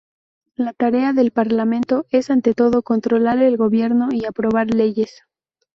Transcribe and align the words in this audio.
La 0.55 0.73
tarea 0.73 1.13
del 1.13 1.29
Parlamento 1.29 2.07
es, 2.09 2.31
ante 2.31 2.55
todo, 2.55 2.81
controlar 2.81 3.37
el 3.43 3.55
gobierno 3.55 4.09
y 4.11 4.25
aprobar 4.25 4.73
leyes. 4.73 5.21